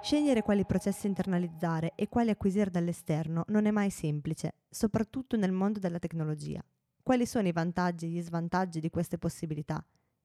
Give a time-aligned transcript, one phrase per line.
[0.00, 5.78] Scegliere quali processi internalizzare e quali acquisire dall'esterno non è mai semplice, soprattutto nel mondo
[5.78, 6.64] della tecnologia.
[7.02, 9.84] Quali sono i vantaggi e gli svantaggi di queste possibilità?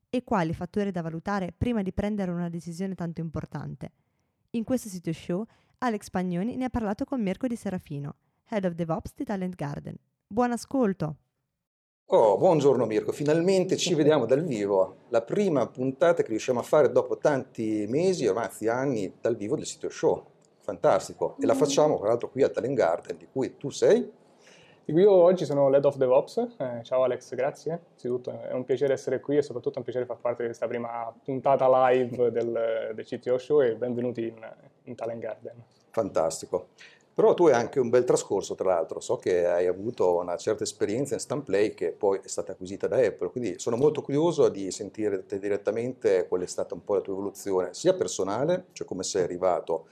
[0.10, 3.92] E quali fattori da valutare prima di prendere una decisione tanto importante?
[4.52, 5.46] In questo sito show
[5.80, 8.16] Alex Pagnoni ne ha parlato con Mirko Di Serafino,
[8.48, 9.96] Head of DevOps di Talent Garden.
[10.26, 11.18] Buon ascolto!
[12.16, 14.98] Oh, buongiorno Mirko, finalmente ci vediamo dal vivo.
[15.10, 19.66] La prima puntata che riusciamo a fare dopo tanti mesi, ormai anni, dal vivo del
[19.66, 20.24] sito show.
[20.60, 21.36] Fantastico.
[21.42, 24.08] E la facciamo tra l'altro qui a Talent Garden, di cui tu sei?
[24.86, 26.50] Io oggi sono l'Head of DevOps.
[26.56, 27.72] Eh, ciao Alex, grazie.
[27.72, 30.68] Innanzitutto è un piacere essere qui e soprattutto è un piacere far parte di questa
[30.68, 35.56] prima puntata live del, del CTO Show e benvenuti in, in Talent Garden.
[35.90, 36.68] Fantastico.
[37.16, 40.64] Però tu hai anche un bel trascorso, tra l'altro, so che hai avuto una certa
[40.64, 44.72] esperienza in Stamplay che poi è stata acquisita da Apple, quindi sono molto curioso di
[44.72, 49.22] sentire direttamente qual è stata un po' la tua evoluzione, sia personale, cioè come sei
[49.24, 49.86] arrivato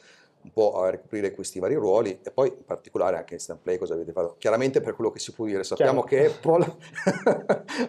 [0.44, 3.94] un po' a ricoprire questi vari ruoli e poi in particolare anche in Stamplay cosa
[3.94, 4.36] avete fatto.
[4.40, 6.32] Chiaramente per quello che si può dire, sappiamo chiaro.
[6.32, 6.78] che Apple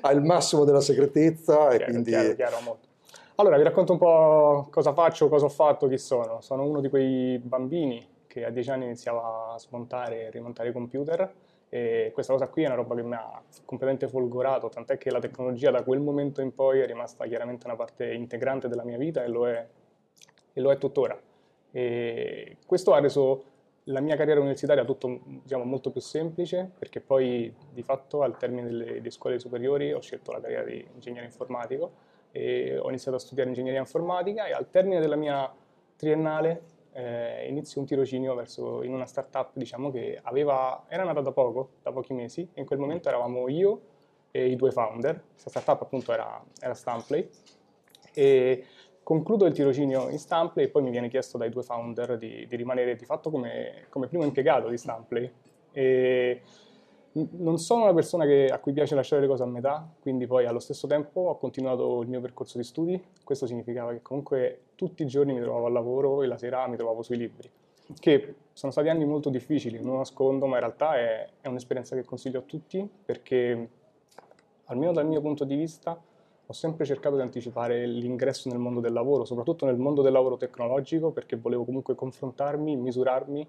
[0.03, 2.11] ha il massimo della segretezza chiaro, e quindi...
[2.11, 2.89] Chiaro, chiaro, molto.
[3.37, 6.43] Allora, vi racconto un po' cosa faccio, cosa ho fatto, chi sono.
[6.43, 10.73] Sono uno di quei bambini che a dieci anni iniziava a smontare e rimontare i
[10.73, 11.31] computer
[11.69, 15.21] e questa cosa qui è una roba che mi ha completamente folgorato, tant'è che la
[15.21, 19.23] tecnologia da quel momento in poi è rimasta chiaramente una parte integrante della mia vita
[19.23, 19.67] e lo è,
[20.51, 21.19] e lo è tuttora.
[21.71, 23.45] E questo ha reso
[23.85, 28.69] la mia carriera universitaria tutto diciamo, molto più semplice perché poi di fatto al termine
[28.69, 31.91] delle, delle scuole superiori ho scelto la carriera di ingegnere informatico
[32.31, 35.53] e ho iniziato a studiare ingegneria informatica e al termine della mia
[35.97, 41.33] triennale eh, inizio un tirocinio verso, in una startup diciamo, che aveva, era nata da
[41.33, 43.80] poco, da pochi mesi, in quel momento eravamo io
[44.30, 47.29] e i due founder, questa startup appunto era, era Stamplay,
[48.14, 48.64] e
[49.03, 52.57] concludo il tirocinio in Stamplay e poi mi viene chiesto dai due founder di, di
[52.57, 55.30] rimanere di fatto come, come primo impiegato di Stamplay.
[55.73, 56.42] E,
[57.12, 60.46] non sono una persona che, a cui piace lasciare le cose a metà, quindi poi
[60.46, 63.02] allo stesso tempo ho continuato il mio percorso di studi.
[63.23, 66.77] Questo significava che comunque tutti i giorni mi trovavo al lavoro e la sera mi
[66.77, 67.50] trovavo sui libri,
[67.98, 72.05] che sono stati anni molto difficili, non nascondo, ma in realtà è, è un'esperienza che
[72.05, 73.68] consiglio a tutti perché,
[74.64, 76.00] almeno dal mio punto di vista,
[76.44, 80.36] ho sempre cercato di anticipare l'ingresso nel mondo del lavoro, soprattutto nel mondo del lavoro
[80.36, 83.46] tecnologico, perché volevo comunque confrontarmi, misurarmi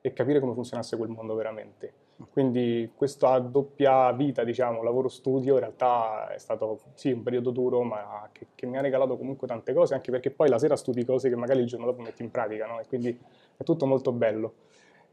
[0.00, 2.05] e capire come funzionasse quel mondo veramente.
[2.30, 8.28] Quindi questa doppia vita, diciamo, lavoro-studio, in realtà è stato sì un periodo duro, ma
[8.32, 11.28] che, che, mi ha regalato comunque tante cose, anche perché poi la sera studi cose
[11.28, 12.80] che magari il giorno dopo metti in pratica, no?
[12.80, 13.18] E quindi
[13.56, 14.54] è tutto molto bello.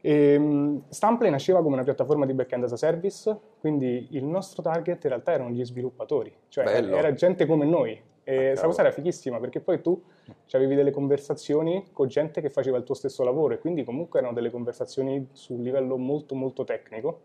[0.00, 4.62] E, um, Stamplay nasceva come una piattaforma di backend as a service, quindi il nostro
[4.62, 6.96] target in realtà erano gli sviluppatori, cioè Bello.
[6.96, 10.02] era gente come noi, e questa cosa era fighissima perché poi tu
[10.52, 14.34] avevi delle conversazioni con gente che faceva il tuo stesso lavoro e quindi comunque erano
[14.34, 17.20] delle conversazioni su un livello molto molto tecnico.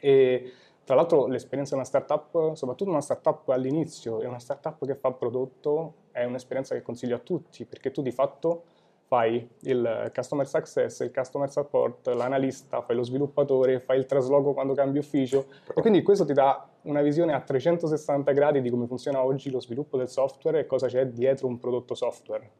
[0.00, 0.52] E
[0.84, 5.12] tra l'altro l'esperienza di una startup, soprattutto una startup all'inizio e una startup che fa
[5.12, 8.64] prodotto, è un'esperienza che consiglio a tutti perché tu di fatto
[9.12, 14.72] fai il customer success, il customer support, l'analista, fai lo sviluppatore, fai il trasloco quando
[14.72, 19.22] cambi ufficio e quindi questo ti dà una visione a 360 gradi di come funziona
[19.22, 22.50] oggi lo sviluppo del software e cosa c'è dietro un prodotto software.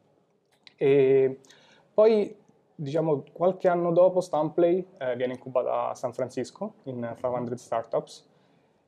[0.75, 1.39] E
[1.91, 2.35] poi,
[2.75, 8.29] diciamo, qualche anno dopo Stamplay eh, viene incubata a San Francisco in 500 Startups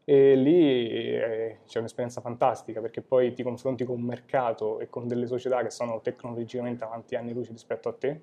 [0.07, 5.07] e lì eh, c'è un'esperienza fantastica perché poi ti confronti con un mercato e con
[5.07, 8.21] delle società che sono tecnologicamente avanti anni luce rispetto a te.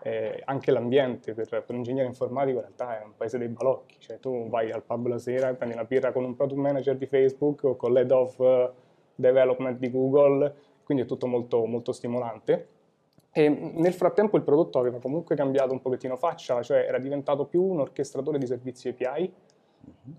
[0.00, 3.96] Eh, anche l'ambiente per, per, un ingegnere informatico in realtà è un paese dei balocchi,
[3.98, 7.06] cioè tu vai al pub la sera prendi una birra con un product manager di
[7.06, 8.70] Facebook o con l'head of uh,
[9.16, 10.54] development di Google,
[10.84, 12.68] quindi è tutto molto, molto stimolante.
[13.32, 17.62] E nel frattempo il prodotto aveva comunque cambiato un pochettino faccia, cioè era diventato più
[17.62, 19.32] un orchestratore di servizi API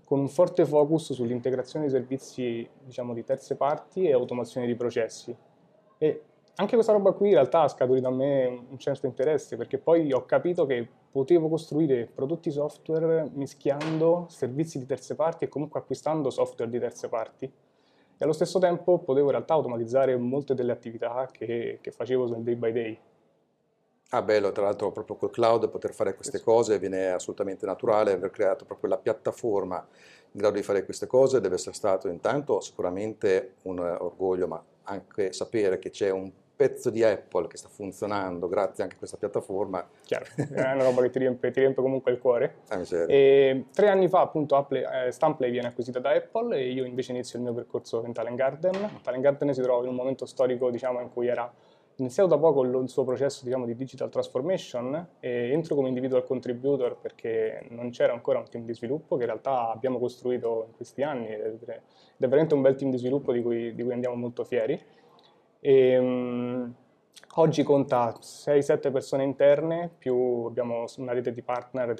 [0.04, 5.34] con un forte focus sull'integrazione di servizi diciamo, di terze parti e automazione di processi.
[5.98, 6.22] E
[6.56, 10.12] anche questa roba qui in realtà ha scaturito a me un certo interesse perché poi
[10.12, 16.30] ho capito che potevo costruire prodotti software mischiando servizi di terze parti e comunque acquistando
[16.30, 17.44] software di terze parti.
[17.46, 22.42] E allo stesso tempo potevo in realtà automatizzare molte delle attività che, che facevo nel
[22.42, 22.98] day by day.
[24.12, 28.30] Ah, bello, tra l'altro proprio col cloud poter fare queste cose viene assolutamente naturale, aver
[28.30, 29.86] creato proprio la piattaforma
[30.32, 35.32] in grado di fare queste cose deve essere stato intanto sicuramente un orgoglio, ma anche
[35.32, 36.30] sapere che c'è un
[36.60, 39.88] pezzo di Apple che sta funzionando grazie anche a questa piattaforma.
[40.04, 42.56] Chiaro, è una roba che ti riempie, ti riempie comunque il cuore.
[42.68, 46.84] Ah, e tre anni fa appunto Apple, eh, Stamplay viene acquisita da Apple e io
[46.84, 49.00] invece inizio il mio percorso in Talent Garden.
[49.02, 51.50] Talent Garden si trova in un momento storico diciamo, in cui era
[52.00, 56.96] iniziato da poco il suo processo diciamo, di digital transformation e entro come individual contributor
[56.96, 61.02] perché non c'era ancora un team di sviluppo che in realtà abbiamo costruito in questi
[61.02, 61.80] anni ed è
[62.16, 64.80] veramente un bel team di sviluppo di cui, di cui andiamo molto fieri.
[65.60, 66.74] E, um,
[67.36, 71.94] oggi conta 6-7 persone interne, più abbiamo una rete di partner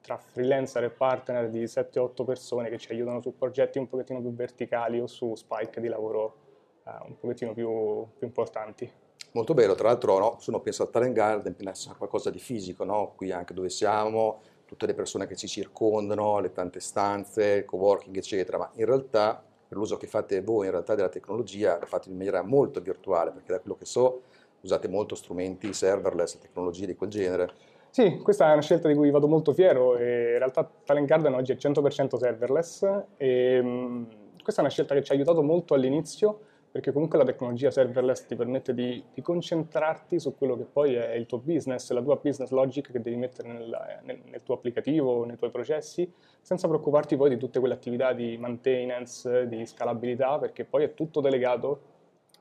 [0.00, 4.34] tra freelancer e partner di 7-8 persone che ci aiutano su progetti un pochettino più
[4.34, 6.36] verticali o su spike di lavoro
[6.84, 9.02] uh, un pochettino più, più importanti.
[9.34, 12.84] Molto bello, tra l'altro no, uno pensa al Talent Garden pensa a qualcosa di fisico,
[12.84, 13.14] no?
[13.16, 18.16] qui anche dove siamo, tutte le persone che ci circondano, le tante stanze, il coworking
[18.16, 22.10] eccetera, ma in realtà per l'uso che fate voi in realtà della tecnologia, lo fate
[22.10, 24.22] in maniera molto virtuale, perché da quello che so
[24.60, 27.50] usate molto strumenti serverless, tecnologie di quel genere.
[27.90, 31.50] Sì, questa è una scelta di cui vado molto fiero in realtà Talent Garden oggi
[31.50, 34.06] è 100% serverless e um,
[34.40, 38.26] questa è una scelta che ci ha aiutato molto all'inizio perché comunque la tecnologia serverless
[38.26, 42.18] ti permette di, di, concentrarti su quello che poi è il tuo business, la tua
[42.20, 47.14] business logic che devi mettere nel, nel, nel tuo applicativo, nei tuoi processi, senza preoccuparti
[47.14, 51.68] poi di tutte quelle attività di maintenance, di scalabilità, perché poi è tutto delegato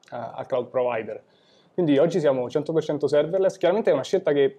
[0.09, 1.21] uh, al cloud provider.
[1.71, 4.57] Quindi oggi siamo 100% serverless, chiaramente è una scelta che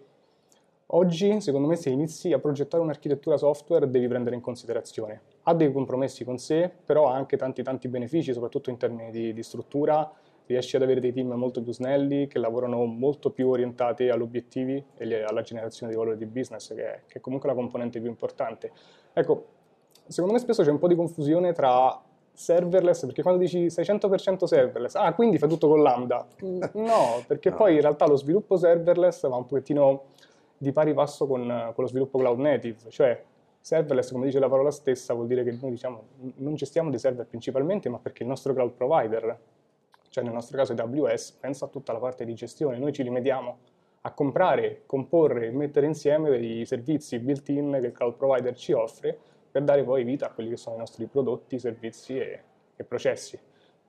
[0.88, 5.22] Oggi, secondo me, se inizi a progettare un'architettura software devi prendere in considerazione.
[5.44, 9.32] Ha dei compromessi con sé, però ha anche tanti tanti benefici, soprattutto in termini di,
[9.32, 10.10] di struttura.
[10.46, 14.82] Riesci ad avere dei team molto più snelli, che lavorano molto più orientati agli obiettivi
[14.96, 18.10] e alla generazione di valore di business, che è, che è comunque la componente più
[18.10, 18.72] importante.
[19.12, 19.46] Ecco,
[20.06, 21.98] secondo me spesso c'è un po' di confusione tra
[22.34, 26.26] serverless, perché quando dici 600% serverless, ah, quindi fai tutto con Lambda.
[26.40, 27.56] No, perché no.
[27.56, 30.02] poi in realtà lo sviluppo serverless va un pochettino
[30.58, 33.22] di pari passo con, con, lo sviluppo cloud native, cioè
[33.64, 36.02] serverless, come dice la parola stessa, vuol dire che noi diciamo,
[36.36, 39.38] non gestiamo dei server principalmente, ma perché il nostro cloud provider,
[40.10, 43.56] cioè nel nostro caso AWS, pensa a tutta la parte di gestione, noi ci limitiamo
[44.02, 49.18] a comprare, comporre e mettere insieme dei servizi built-in che il cloud provider ci offre
[49.50, 52.42] per dare poi vita a quelli che sono i nostri prodotti, servizi e,
[52.76, 53.38] e processi.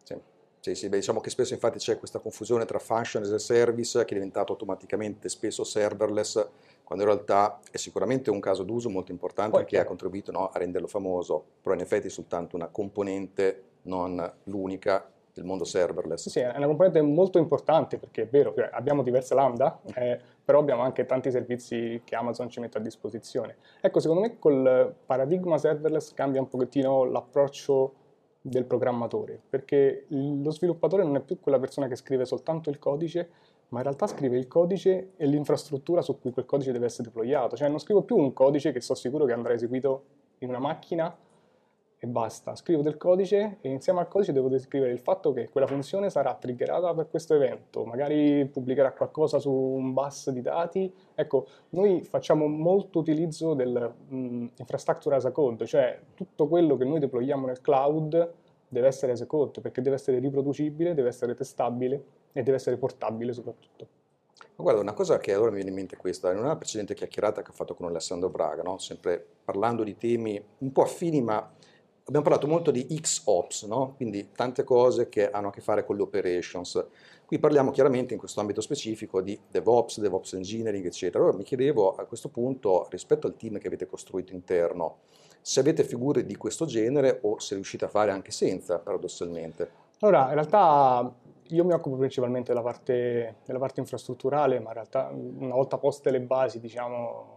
[0.04, 0.16] Sì.
[0.62, 4.06] Sì, sì, beh, diciamo che spesso infatti c'è questa confusione tra function as a service
[4.06, 6.48] che è diventato automaticamente spesso serverless,
[6.86, 10.50] quando in realtà è sicuramente un caso d'uso molto importante Poi, che ha contribuito no,
[10.50, 16.30] a renderlo famoso, però in effetti è soltanto una componente, non l'unica del mondo serverless.
[16.30, 20.84] Sì, è una componente molto importante perché è vero abbiamo diverse lambda, eh, però abbiamo
[20.84, 23.58] anche tanti servizi che Amazon ci mette a disposizione.
[23.82, 27.94] Ecco, secondo me col paradigma serverless cambia un pochettino l'approccio
[28.40, 33.30] del programmatore, perché lo sviluppatore non è più quella persona che scrive soltanto il codice,
[33.70, 37.56] ma in realtà scrive il codice e l'infrastruttura su cui quel codice deve essere deployato.
[37.56, 40.04] Cioè non scrivo più un codice che sono sicuro che andrà eseguito
[40.40, 41.16] in una macchina
[41.98, 42.56] e basta.
[42.56, 46.36] Scrivo del codice e insieme al codice devo descrivere il fatto che quella funzione sarà
[46.36, 50.94] triggerata per questo evento, magari pubblicherà qualcosa su un bus di dati.
[51.16, 57.48] Ecco, noi facciamo molto utilizzo dell'infrastructure as a code, cioè tutto quello che noi deployiamo
[57.48, 58.34] nel cloud
[58.68, 62.04] deve essere as a code perché deve essere riproducibile, deve essere testabile
[62.38, 63.88] e deve essere portabile soprattutto.
[64.58, 67.42] Guarda, una cosa che allora mi viene in mente è questa, in una precedente chiacchierata
[67.42, 68.78] che ho fatto con Alessandro Braga, no?
[68.78, 73.94] sempre parlando di temi un po' affini ma abbiamo parlato molto di XOps, no?
[73.96, 76.86] quindi tante cose che hanno a che fare con le operations.
[77.26, 81.24] Qui parliamo chiaramente in questo ambito specifico di DevOps, DevOps Engineering, eccetera.
[81.24, 84.98] Allora mi chiedevo a questo punto, rispetto al team che avete costruito interno,
[85.42, 89.84] se avete figure di questo genere o se riuscite a fare anche senza, paradossalmente.
[90.00, 91.14] Allora, in realtà
[91.50, 96.12] io mi occupo principalmente della parte, della parte infrastrutturale, ma in realtà una volta poste
[96.12, 97.36] le basi, diciamo,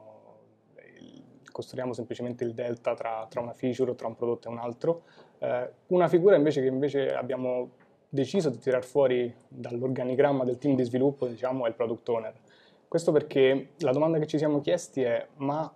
[1.58, 5.02] costruiamo semplicemente il delta tra, tra, una feature o tra un prodotto e un altro.
[5.38, 7.70] Eh, una figura invece che invece abbiamo
[8.08, 12.34] deciso di tirar fuori dall'organigramma del team di sviluppo diciamo, è il product owner.
[12.86, 15.70] Questo perché la domanda che ci siamo chiesti è ma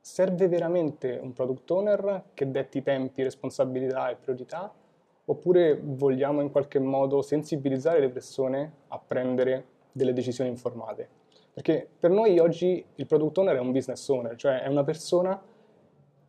[0.00, 4.72] serve veramente un product owner che detti tempi, responsabilità e priorità
[5.30, 11.08] oppure vogliamo in qualche modo sensibilizzare le persone a prendere delle decisioni informate?
[11.52, 15.40] Perché per noi oggi il product owner è un business owner, cioè è una persona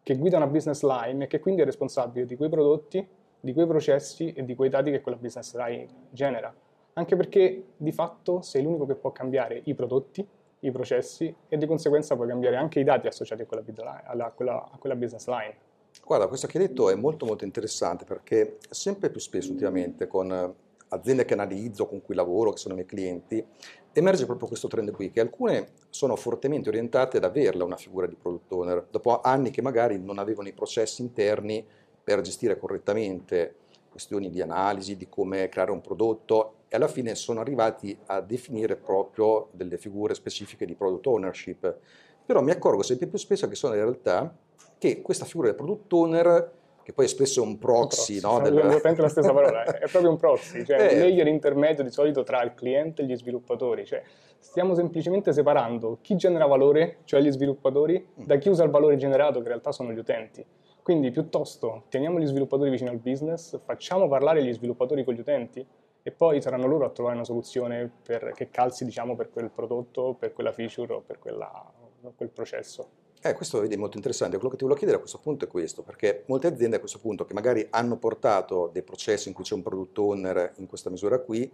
[0.03, 3.05] che guida una business line e che quindi è responsabile di quei prodotti,
[3.39, 6.53] di quei processi e di quei dati che quella business line genera.
[6.93, 10.27] Anche perché di fatto sei l'unico che può cambiare i prodotti,
[10.59, 13.63] i processi e di conseguenza puoi cambiare anche i dati associati a quella,
[14.03, 15.69] a quella, a quella business line.
[16.03, 20.55] Guarda, questo che hai detto è molto molto interessante perché sempre più spesso ultimamente con
[20.89, 23.45] aziende che analizzo, con cui lavoro, che sono i miei clienti,
[23.93, 28.15] emerge proprio questo trend qui, che alcune sono fortemente orientate ad averla una figura di
[28.15, 31.65] product owner, dopo anni che magari non avevano i processi interni
[32.03, 33.55] per gestire correttamente
[33.89, 38.75] questioni di analisi, di come creare un prodotto e alla fine sono arrivati a definire
[38.75, 41.77] proprio delle figure specifiche di product ownership.
[42.25, 44.33] Però mi accorgo sempre più spesso che sono in realtà
[44.81, 48.61] che questa figura del product owner che poi è spesso un proxy, un proxy no?
[48.61, 48.67] Del...
[48.67, 50.95] Esattamente la stessa parola, è proprio un proxy, cioè eh.
[50.95, 54.01] un layer intermedio di solito tra il cliente e gli sviluppatori, cioè
[54.39, 58.23] stiamo semplicemente separando chi genera valore, cioè gli sviluppatori, mm.
[58.23, 60.43] da chi usa il valore generato, che in realtà sono gli utenti.
[60.81, 65.63] Quindi piuttosto teniamo gli sviluppatori vicino al business, facciamo parlare gli sviluppatori con gli utenti
[66.01, 70.15] e poi saranno loro a trovare una soluzione per, che calzi diciamo, per quel prodotto,
[70.17, 71.71] per quella feature o per quella,
[72.15, 73.00] quel processo.
[73.23, 74.37] Eh, questo vedi, è molto interessante.
[74.37, 76.97] Quello che ti volevo chiedere a questo punto è questo, perché molte aziende a questo
[76.97, 80.89] punto che magari hanno portato dei processi in cui c'è un product owner in questa
[80.89, 81.51] misura qui,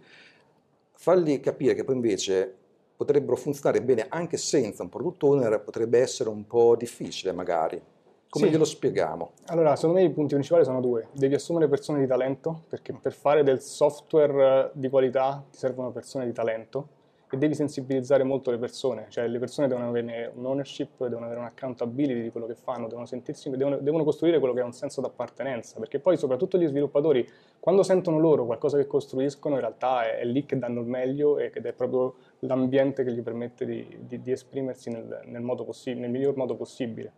[0.93, 2.55] fargli capire che poi invece
[2.95, 7.81] potrebbero funzionare bene anche senza un product owner potrebbe essere un po' difficile magari.
[8.29, 8.51] Come sì.
[8.51, 9.31] glielo spieghiamo?
[9.47, 11.07] Allora, secondo me i punti principali sono due.
[11.11, 16.25] Devi assumere persone di talento, perché per fare del software di qualità ti servono persone
[16.25, 16.95] di talento
[17.29, 21.41] e devi sensibilizzare molto le persone, cioè le persone devono avere un ownership, devono avere
[21.41, 25.01] un'accountability di quello che fanno, devono, sentirsi, devono, devono costruire quello che è un senso
[25.01, 27.27] d'appartenenza, perché poi soprattutto gli sviluppatori,
[27.59, 31.37] quando sentono loro qualcosa che costruiscono, in realtà è, è lì che danno il meglio
[31.37, 36.37] ed è proprio l'ambiente che gli permette di, di, di esprimersi nel, nel, nel miglior
[36.37, 37.11] modo possibile.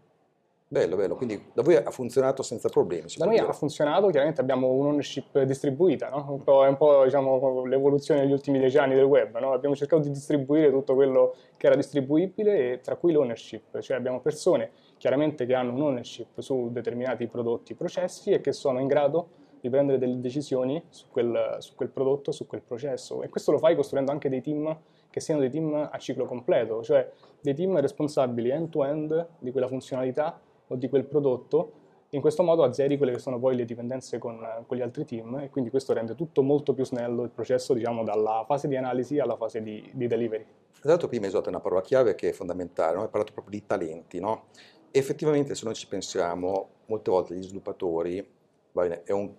[0.71, 3.07] Bello, bello, quindi da voi ha funzionato senza problemi?
[3.17, 3.47] Da noi dire.
[3.47, 6.43] ha funzionato, chiaramente abbiamo un'ownership distribuita, no?
[6.45, 9.51] un è un po' diciamo, l'evoluzione negli ultimi dieci anni del web, no?
[9.51, 14.19] abbiamo cercato di distribuire tutto quello che era distribuibile e tra cui l'ownership, cioè abbiamo
[14.19, 19.71] persone chiaramente che hanno un'ownership su determinati prodotti, processi e che sono in grado di
[19.71, 23.75] prendere delle decisioni su quel, su quel prodotto, su quel processo e questo lo fai
[23.75, 24.77] costruendo anche dei team
[25.09, 27.09] che siano dei team a ciclo completo, cioè
[27.41, 31.73] dei team responsabili end-to-end di quella funzionalità o di quel prodotto,
[32.11, 35.39] in questo modo azzeri quelle che sono poi le dipendenze con, con, gli altri team
[35.39, 39.19] e quindi questo rende tutto molto più snello il processo, diciamo, dalla fase di analisi
[39.19, 40.45] alla fase di, di delivery.
[40.81, 43.01] Esatto, prima hai usato una parola chiave che è fondamentale, no?
[43.03, 44.45] hai parlato proprio di talenti, no?
[44.91, 48.25] Effettivamente se noi ci pensiamo, molte volte gli sviluppatori,
[48.71, 49.31] bene, è un,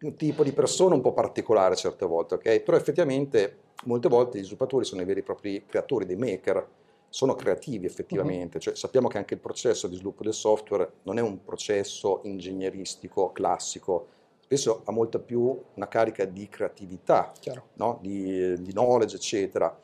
[0.00, 2.60] un, tipo di persona un po' particolare certe volte, ok?
[2.60, 6.66] Però effettivamente molte volte gli sviluppatori sono i veri e propri creatori, dei maker,
[7.14, 8.62] sono creativi effettivamente, uh-huh.
[8.64, 13.30] cioè, sappiamo che anche il processo di sviluppo del software non è un processo ingegneristico
[13.30, 14.08] classico,
[14.40, 17.32] spesso ha molta più una carica di creatività,
[17.74, 18.00] no?
[18.02, 19.78] di, di knowledge, eccetera.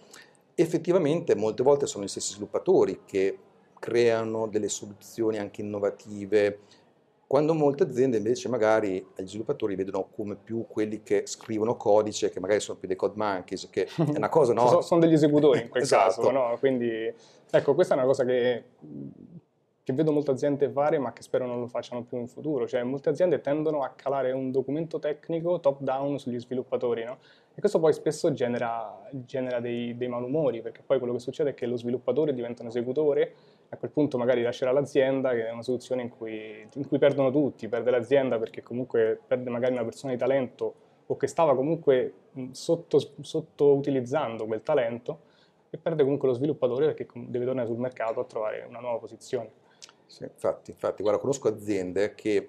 [0.57, 3.39] Effettivamente molte volte sono gli stessi sviluppatori che
[3.79, 6.59] creano delle soluzioni anche innovative,
[7.31, 12.41] quando molte aziende invece magari gli sviluppatori vedono come più quelli che scrivono codice, che
[12.41, 14.67] magari sono più dei code monkeys, che è una cosa, no?
[14.67, 16.23] sono, sono degli esecutori in quel esatto.
[16.23, 16.57] caso, no?
[16.59, 16.91] Quindi,
[17.53, 18.65] ecco, questa è una cosa che,
[19.85, 22.67] che, vedo molte aziende fare, ma che spero non lo facciano più in futuro.
[22.67, 27.19] Cioè, molte aziende tendono a calare un documento tecnico top-down sugli sviluppatori, no?
[27.55, 31.55] E questo poi spesso genera, genera dei, dei malumori, perché poi quello che succede è
[31.55, 33.35] che lo sviluppatore diventa un esecutore,
[33.73, 37.31] a quel punto magari lascerà l'azienda, che è una soluzione in cui, in cui perdono
[37.31, 40.75] tutti, perde l'azienda perché comunque perde magari una persona di talento
[41.07, 42.13] o che stava comunque
[42.51, 45.21] sotto, sottoutilizzando quel talento
[45.71, 49.51] e perde comunque lo sviluppatore perché deve tornare sul mercato a trovare una nuova posizione.
[50.07, 52.49] Sì, infatti, infatti, guarda, conosco aziende che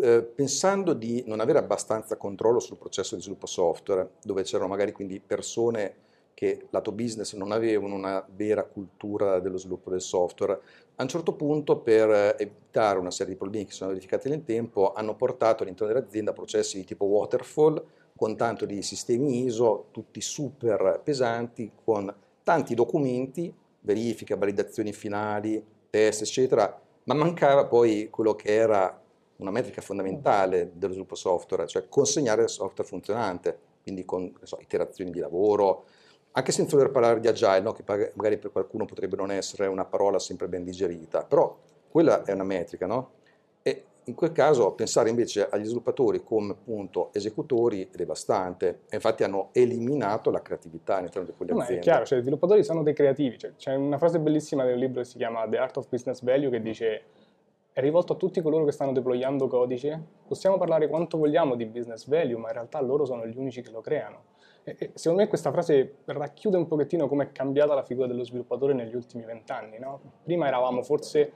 [0.00, 4.90] eh, pensando di non avere abbastanza controllo sul processo di sviluppo software, dove c'erano magari
[4.90, 6.08] quindi persone
[6.40, 10.58] che lato business non avevano una vera cultura dello sviluppo del software,
[10.96, 14.94] a un certo punto per evitare una serie di problemi che sono verificati nel tempo
[14.94, 17.84] hanno portato all'interno dell'azienda processi di tipo waterfall
[18.16, 22.10] con tanto di sistemi ISO, tutti super pesanti, con
[22.42, 28.98] tanti documenti, verifiche, validazioni finali, test, eccetera, ma mancava poi quello che era
[29.36, 35.10] una metrica fondamentale dello sviluppo software, cioè consegnare il software funzionante, quindi con so, iterazioni
[35.10, 35.84] di lavoro,
[36.32, 37.72] anche senza dover parlare di agile, no?
[37.72, 37.82] che
[38.14, 41.56] magari per qualcuno potrebbe non essere una parola sempre ben digerita, però
[41.90, 43.10] quella è una metrica, no?
[43.62, 49.24] E in quel caso pensare invece agli sviluppatori come appunto esecutori è devastante e infatti
[49.24, 51.82] hanno eliminato la creatività all'interno di quelle No, ma aziende.
[51.82, 53.36] è chiaro, cioè, i sviluppatori sono dei creativi.
[53.36, 56.50] Cioè, c'è una frase bellissima del libro che si chiama The Art of Business Value
[56.50, 57.02] che dice
[57.72, 60.00] è rivolto a tutti coloro che stanno deployando codice.
[60.26, 63.70] Possiamo parlare quanto vogliamo di business value, ma in realtà loro sono gli unici che
[63.70, 64.29] lo creano.
[64.62, 68.72] E, secondo me questa frase racchiude un pochettino come è cambiata la figura dello sviluppatore
[68.74, 69.78] negli ultimi vent'anni.
[69.78, 70.00] No?
[70.22, 71.32] Prima eravamo forse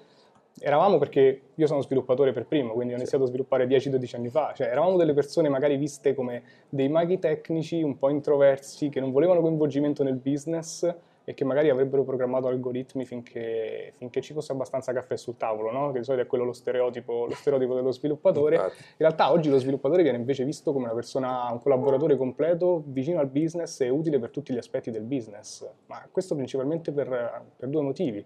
[0.61, 4.53] eravamo perché io sono sviluppatore per primo, quindi ho iniziato a sviluppare 10-12 anni fa,
[4.55, 9.11] cioè eravamo delle persone magari viste come dei maghi tecnici un po' introversi che non
[9.11, 14.93] volevano coinvolgimento nel business e che magari avrebbero programmato algoritmi finché, finché ci fosse abbastanza
[14.93, 15.91] caffè sul tavolo, no?
[15.91, 18.57] che di solito è quello lo stereotipo, lo stereotipo dello sviluppatore.
[18.57, 18.83] Infatti.
[18.83, 23.21] In realtà oggi lo sviluppatore viene invece visto come una persona, un collaboratore completo, vicino
[23.21, 27.69] al business e utile per tutti gli aspetti del business, ma questo principalmente per, per
[27.69, 28.25] due motivi,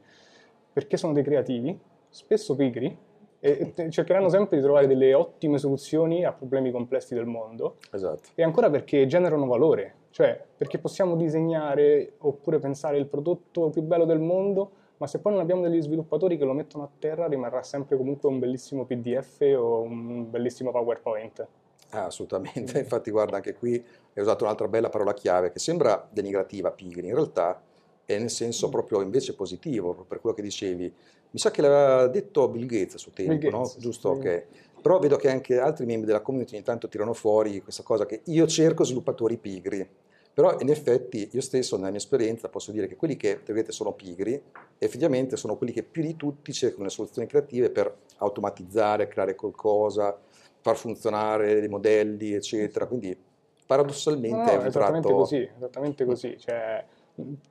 [0.72, 1.78] perché sono dei creativi,
[2.08, 3.06] spesso pigri,
[3.40, 8.30] e e cercheranno sempre di trovare delle ottime soluzioni a problemi complessi del mondo Esatto.
[8.34, 14.04] e ancora perché generano valore, cioè perché possiamo disegnare oppure pensare il prodotto più bello
[14.04, 17.62] del mondo, ma se poi non abbiamo degli sviluppatori che lo mettono a terra rimarrà
[17.62, 21.46] sempre comunque un bellissimo PDF o un bellissimo PowerPoint.
[21.90, 26.72] Ah, assolutamente, infatti guarda anche qui hai usato un'altra bella parola chiave che sembra denigrativa,
[26.72, 27.62] pigri, in realtà
[28.04, 30.92] è nel senso proprio invece positivo, per quello che dicevi.
[31.30, 33.58] Mi sa che l'aveva detto Bill Gates a suo tempo, Bill no?
[33.58, 34.14] Gates, Giusto?
[34.14, 34.26] sì.
[34.26, 34.44] Ok.
[34.82, 38.22] Però vedo che anche altri membri della community ogni tanto tirano fuori questa cosa che
[38.24, 40.06] io cerco sviluppatori pigri.
[40.38, 43.90] Però in effetti io stesso nella mia esperienza posso dire che quelli che virgolette, sono
[43.90, 44.40] pigri
[44.78, 50.16] effettivamente sono quelli che più di tutti cercano le soluzioni creative per automatizzare, creare qualcosa,
[50.60, 52.86] far funzionare dei modelli, eccetera.
[52.86, 53.18] Quindi
[53.66, 55.22] paradossalmente No, è no, un esattamente tratto...
[55.22, 56.38] così, esattamente così.
[56.38, 56.84] Cioè,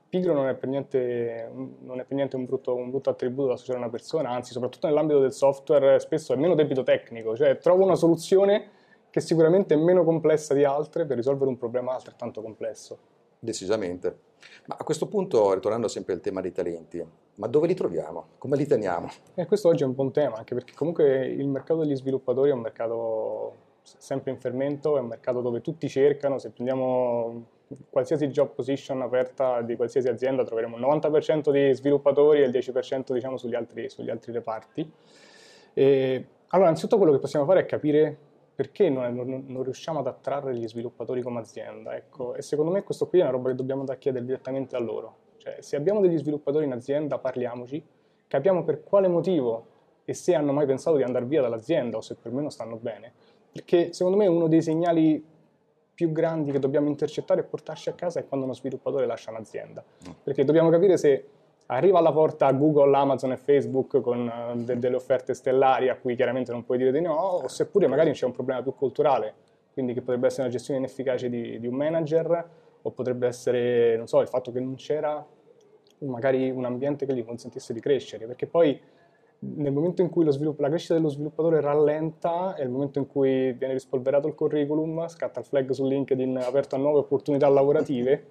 [0.08, 3.52] pigro non è per niente, non è per niente un, brutto, un brutto attributo da
[3.52, 7.58] associare a una persona, anzi, soprattutto nell'ambito del software, spesso è meno debito tecnico, cioè
[7.58, 8.76] trovo una soluzione
[9.10, 12.98] che sicuramente è meno complessa di altre per risolvere un problema altrettanto complesso.
[13.38, 14.26] Decisamente.
[14.66, 17.04] Ma a questo punto, ritornando sempre al tema dei talenti,
[17.36, 18.26] ma dove li troviamo?
[18.38, 19.08] Come li teniamo?
[19.34, 22.52] E questo oggi è un buon tema, anche perché comunque il mercato degli sviluppatori è
[22.52, 27.56] un mercato sempre in fermento, è un mercato dove tutti cercano, se prendiamo
[27.90, 33.12] qualsiasi job position aperta di qualsiasi azienda troveremo il 90% di sviluppatori e il 10%
[33.12, 34.90] diciamo sugli altri, sugli altri reparti.
[35.74, 38.16] E, allora, innanzitutto quello che possiamo fare è capire
[38.58, 41.94] perché non, non- non riusciamo ad attrarre gli sviluppatori come azienda.
[41.94, 45.14] Ecco, e secondo me questo qui è una roba che dobbiamo chiedere direttamente a loro.
[45.36, 47.80] Cioè, se abbiamo degli sviluppatori in azienda, parliamoci,
[48.26, 49.66] capiamo per quale motivo
[50.04, 52.74] e se hanno mai pensato di andare via dall'azienda o se per me non stanno
[52.78, 53.12] bene.
[53.52, 55.24] Perché secondo me uno dei segnali
[55.94, 59.84] più grandi che dobbiamo intercettare e portarci a casa è quando uno sviluppatore lascia un'azienda.
[60.20, 61.28] Perché dobbiamo capire se
[61.70, 66.14] arriva alla porta Google, Amazon e Facebook con eh, de- delle offerte stellari a cui
[66.14, 69.34] chiaramente non puoi dire di no, o seppure magari c'è un problema più culturale,
[69.72, 72.48] quindi che potrebbe essere una gestione inefficace di, di un manager,
[72.80, 75.24] o potrebbe essere, non so, il fatto che non c'era
[76.00, 78.80] magari un ambiente che gli consentisse di crescere, perché poi
[79.40, 83.74] nel momento in cui la crescita dello sviluppatore rallenta è il momento in cui viene
[83.74, 88.26] rispolverato il curriculum, scatta il flag su LinkedIn aperto a nuove opportunità lavorative.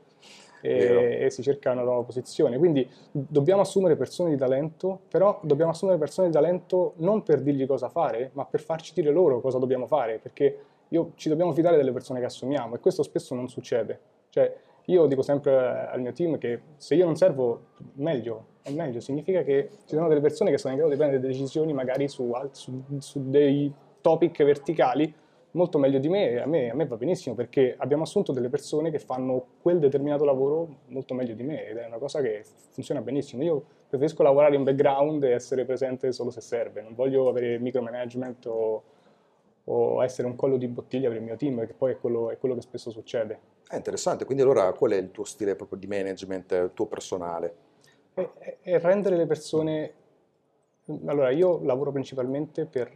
[0.61, 2.57] E, e si cerca una nuova posizione.
[2.57, 7.65] Quindi dobbiamo assumere persone di talento, però dobbiamo assumere persone di talento non per dirgli
[7.65, 11.75] cosa fare, ma per farci dire loro cosa dobbiamo fare, perché io- ci dobbiamo fidare
[11.75, 13.99] delle persone che assumiamo e questo spesso non succede.
[14.29, 17.65] Cioè, io dico sempre al mio team che se io non servo,
[17.95, 19.01] meglio, è meglio.
[19.01, 22.33] Significa che ci sono delle persone che sono in grado di prendere decisioni magari su,
[22.51, 25.13] su- su dei topic verticali
[25.57, 28.47] molto meglio di me e a me, a me va benissimo perché abbiamo assunto delle
[28.47, 32.45] persone che fanno quel determinato lavoro molto meglio di me ed è una cosa che
[32.71, 33.43] funziona benissimo.
[33.43, 38.45] Io preferisco lavorare in background e essere presente solo se serve, non voglio avere micromanagement
[38.45, 38.83] o,
[39.65, 42.37] o essere un collo di bottiglia per il mio team, che poi è quello, è
[42.37, 43.39] quello che spesso succede.
[43.67, 47.55] È interessante, quindi allora qual è il tuo stile proprio di management, il tuo personale?
[48.13, 49.93] E- e rendere le persone...
[51.05, 52.87] Allora, io lavoro principalmente per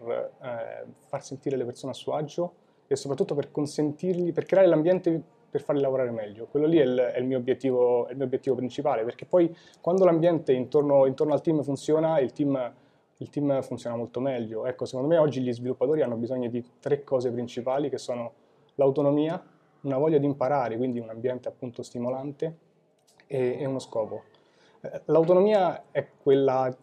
[0.41, 2.54] eh, far sentire le persone a suo agio
[2.88, 6.47] e soprattutto per consentirgli, per creare l'ambiente per farli lavorare meglio.
[6.49, 9.54] Quello lì è il, è il mio, obiettivo, è il mio obiettivo principale, perché poi
[9.82, 12.73] quando l'ambiente intorno, intorno al team funziona, il team,
[13.17, 14.65] il team funziona molto meglio.
[14.65, 18.32] Ecco, secondo me oggi gli sviluppatori hanno bisogno di tre cose principali che sono
[18.75, 19.43] l'autonomia,
[19.82, 22.58] una voglia di imparare, quindi un ambiente appunto stimolante
[23.27, 24.23] e, e uno scopo.
[24.80, 26.73] Eh, L'autonomia è quella,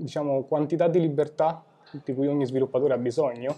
[0.00, 1.62] diciamo, quantità di libertà
[2.04, 3.56] di cui ogni sviluppatore ha bisogno.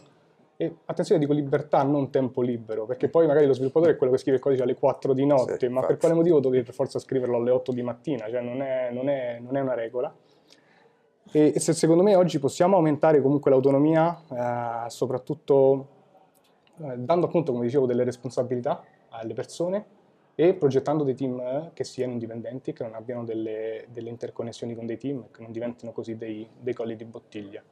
[0.56, 4.18] E attenzione, dico libertà, non tempo libero, perché poi magari lo sviluppatore è quello che
[4.18, 6.98] scrive il codice alle 4 di notte, Sì, ma per quale motivo devi per forza
[6.98, 8.28] scriverlo alle 8 di mattina?
[8.28, 10.14] Cioè non è, non è- non è una regola.
[11.32, 15.86] E, e se, secondo me oggi possiamo aumentare comunque l'autonomia, eh, soprattutto
[16.78, 19.84] eh, dando appunto, come dicevo, delle responsabilità alle persone
[20.40, 24.96] e progettando dei team che siano indipendenti, che non abbiano delle, delle interconnessioni con dei
[24.96, 27.62] team, che non diventino così dei, dei colli di bottiglia.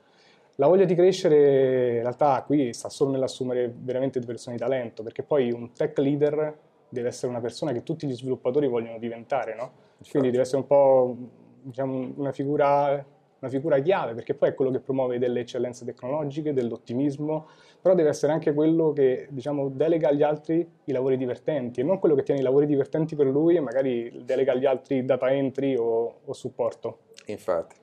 [0.56, 5.22] La voglia di crescere in realtà qui sta solo nell'assumere veramente persone di talento, perché
[5.22, 6.58] poi un tech leader
[6.90, 9.72] deve essere una persona che tutti gli sviluppatori vogliono diventare, no?
[10.10, 11.16] Quindi deve essere un po'
[11.62, 13.02] diciamo, una figura
[13.40, 17.46] una figura chiave perché poi è quello che promuove delle eccellenze tecnologiche, dell'ottimismo,
[17.80, 21.98] però deve essere anche quello che diciamo, delega agli altri i lavori divertenti e non
[21.98, 25.76] quello che tiene i lavori divertenti per lui e magari delega agli altri data entry
[25.76, 26.98] o, o supporto.
[27.26, 27.76] Infatti.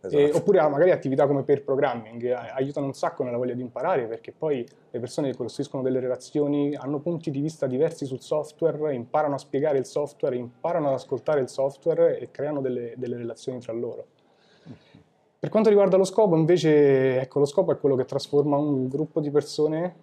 [0.00, 0.16] Esatto.
[0.16, 4.32] E, oppure magari attività come per programming aiutano un sacco nella voglia di imparare perché
[4.32, 9.34] poi le persone che costruiscono delle relazioni hanno punti di vista diversi sul software, imparano
[9.34, 13.72] a spiegare il software, imparano ad ascoltare il software e creano delle, delle relazioni tra
[13.72, 14.06] loro.
[15.40, 19.20] Per quanto riguarda lo scopo, invece, ecco, lo scopo è quello che trasforma un gruppo
[19.20, 19.94] di persone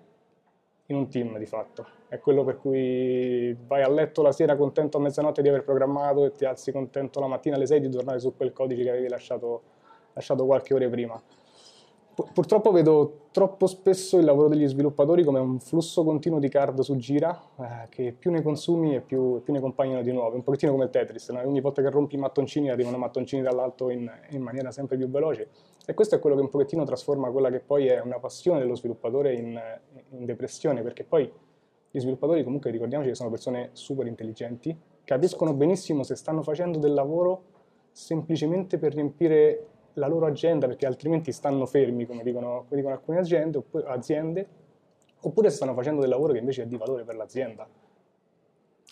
[0.86, 1.86] in un team di fatto.
[2.08, 6.24] È quello per cui vai a letto la sera contento a mezzanotte di aver programmato
[6.24, 9.10] e ti alzi contento la mattina alle 6 di tornare su quel codice che avevi
[9.10, 9.62] lasciato,
[10.13, 11.21] lasciato qualche ora prima.
[12.15, 16.95] Purtroppo vedo troppo spesso il lavoro degli sviluppatori come un flusso continuo di card su
[16.95, 20.34] gira, eh, che più ne consumi e più, più, ne compagnano di nuovo.
[20.34, 21.41] Un pochettino come il Tetris, no?
[21.45, 25.49] ogni volta che rompi i mattoncini arrivano mattoncini dall'alto in, in, maniera sempre più veloce.
[25.86, 28.75] E questo è quello che un pochettino trasforma quella che poi è una passione dello
[28.75, 29.60] sviluppatore in,
[30.12, 31.30] in depressione, perché poi
[31.91, 36.93] gli sviluppatori comunque ricordiamoci che sono persone super intelligenti, capiscono benissimo se stanno facendo del
[36.93, 37.43] lavoro
[37.91, 43.19] semplicemente per riempire la loro agenda perché altrimenti stanno fermi, come dicono, come dicono alcune
[43.19, 44.47] aziende oppure, aziende,
[45.21, 47.67] oppure stanno facendo del lavoro che invece è di valore per l'azienda.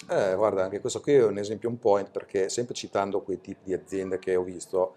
[0.09, 3.61] Eh, guarda, anche questo qui è un esempio un point perché sempre citando quei tipi
[3.63, 4.95] di aziende che ho visto,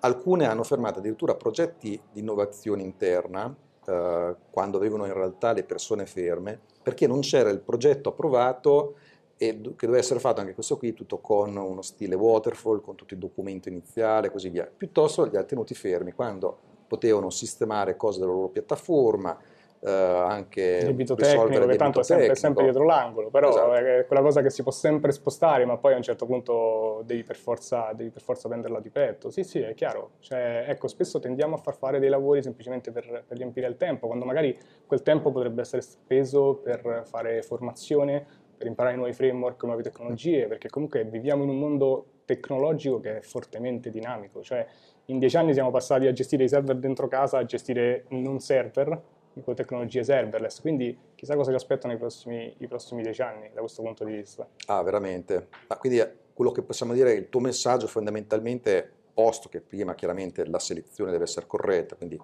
[0.00, 3.54] alcune hanno fermato addirittura progetti di innovazione interna
[3.86, 8.96] eh, quando avevano in realtà le persone ferme perché non c'era il progetto approvato
[9.38, 13.14] e che doveva essere fatto anche questo qui tutto con uno stile waterfall, con tutto
[13.14, 14.70] il documento iniziale e così via.
[14.74, 19.36] Piuttosto li ha tenuti fermi quando potevano sistemare cose della loro piattaforma,
[19.80, 23.74] eh, anche debito tecnico, che tanto è sempre, sempre, dietro l'angolo, però esatto.
[23.74, 27.22] è quella cosa che si può sempre spostare, ma poi a un certo punto devi
[27.22, 29.30] per forza, devi per forza prenderla di petto.
[29.30, 30.12] Sì, sì, è chiaro.
[30.20, 34.06] Cioè, ecco, spesso tendiamo a far fare dei lavori semplicemente per, per riempire il tempo,
[34.06, 39.82] quando magari quel tempo potrebbe essere speso per fare formazione, per imparare nuovi framework, nuove
[39.82, 44.66] tecnologie, perché comunque viviamo in un mondo tecnologico che è fortemente dinamico, cioè
[45.06, 49.00] in dieci anni siamo passati a gestire i server dentro casa a gestire non server
[49.44, 53.60] con tecnologie serverless, quindi chissà cosa ci aspettano i prossimi, i prossimi dieci anni da
[53.60, 54.48] questo punto di vista.
[54.66, 55.48] Ah, veramente.
[55.68, 59.60] Ma quindi eh, quello che possiamo dire è che il tuo messaggio fondamentalmente, posto che
[59.60, 62.18] prima chiaramente la selezione deve essere corretta, quindi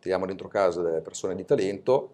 [0.00, 2.10] tiriamo dentro casa delle persone di talento,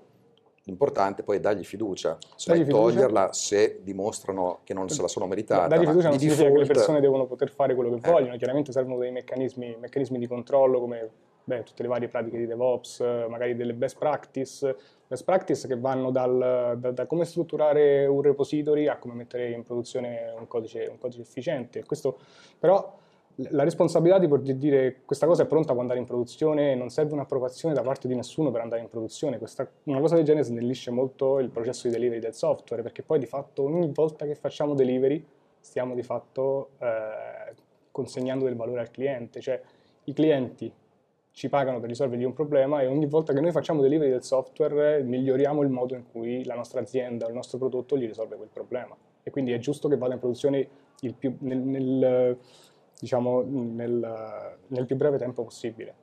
[0.66, 3.32] L'importante poi è dargli fiducia, cioè dagli toglierla fiducia.
[3.32, 5.66] se dimostrano che non se la sono meritata.
[5.66, 6.62] Dargli fiducia non significa default...
[6.62, 8.10] che le persone devono poter fare quello che eh.
[8.10, 11.10] vogliono, chiaramente servono dei meccanismi, meccanismi di controllo come
[11.44, 14.74] beh, tutte le varie pratiche di DevOps, magari delle best practice,
[15.06, 19.62] best practice che vanno dal, da, da, come strutturare un repository a come mettere in
[19.62, 21.84] produzione un codice, un codice efficiente.
[21.84, 22.18] Questo
[22.58, 23.02] però
[23.36, 27.14] la responsabilità di poter dire questa cosa è pronta per andare in produzione, non serve
[27.14, 29.38] un'approvazione da parte di nessuno per andare in produzione.
[29.38, 33.18] Questa, una cosa del genere snellisce molto il processo di delivery del software, perché poi
[33.18, 35.24] di fatto ogni volta che facciamo delivery
[35.58, 37.54] stiamo di fatto eh,
[37.90, 39.60] consegnando del valore al cliente, cioè
[40.04, 40.72] i clienti
[41.32, 45.02] ci pagano per risolvergli un problema e ogni volta che noi facciamo delivery del software
[45.02, 48.96] miglioriamo il modo in cui la nostra azienda, il nostro prodotto gli risolve quel problema.
[49.24, 50.68] E quindi è giusto che vada in produzione
[51.18, 52.38] più, nel, nel
[53.04, 55.94] diciamo, nel, nel più breve tempo possibile.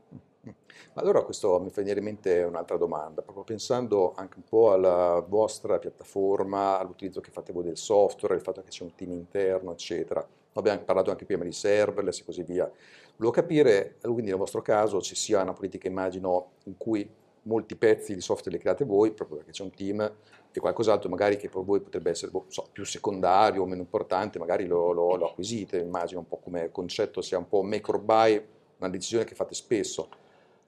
[0.94, 5.24] Allora questo mi fa venire in mente un'altra domanda, proprio pensando anche un po' alla
[5.28, 9.72] vostra piattaforma, all'utilizzo che fate voi del software, il fatto che c'è un team interno,
[9.72, 10.26] eccetera.
[10.54, 12.70] Abbiamo parlato anche prima di serverless e così via.
[13.16, 17.10] Volevo capire, quindi nel vostro caso ci sia una politica, immagino, in cui
[17.44, 20.14] molti pezzi di software li create voi, proprio perché c'è un team,
[20.54, 24.38] e qualcos'altro magari che per voi potrebbe essere boh, so, più secondario o meno importante,
[24.38, 28.00] magari lo, lo, lo, acquisite, immagino un po' come concetto sia un po' make or
[28.00, 28.44] buy,
[28.78, 30.10] una decisione che fate spesso.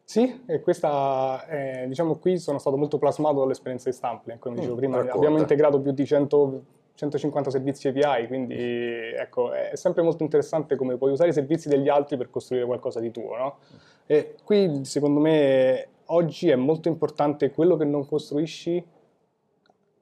[0.05, 4.73] Sì, e questa, è, diciamo qui sono stato molto plasmato dall'esperienza di Stamplink, come dicevo
[4.73, 5.17] mm, prima, racconta.
[5.17, 6.63] abbiamo integrato più di 100,
[6.95, 11.89] 150 servizi API, quindi ecco, è sempre molto interessante come puoi usare i servizi degli
[11.89, 13.57] altri per costruire qualcosa di tuo, no?
[14.05, 18.83] E qui secondo me oggi è molto importante quello che non costruisci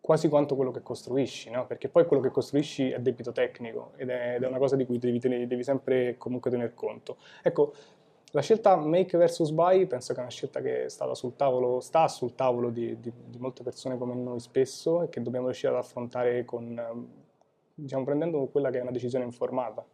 [0.01, 1.67] quasi quanto quello che costruisci, no?
[1.67, 4.85] perché poi quello che costruisci è debito tecnico ed è, ed è una cosa di
[4.85, 7.17] cui devi, tenere, devi sempre comunque tener conto.
[7.43, 7.73] Ecco,
[8.31, 12.33] La scelta make versus buy penso che è una scelta che sul tavolo, sta sul
[12.33, 16.45] tavolo di, di, di molte persone come noi spesso e che dobbiamo riuscire ad affrontare
[16.45, 17.07] con,
[17.75, 19.85] diciamo, prendendo quella che è una decisione informata.